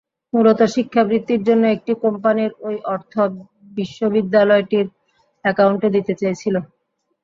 [0.33, 3.13] মূলত শিক্ষাবৃত্তির জন্য একটি কোম্পানির ওই অর্থ
[3.71, 4.87] বিশ্ববিদ্যালয়টির
[5.45, 6.55] অ্যাকাউন্টে দিতে চেয়েছিল।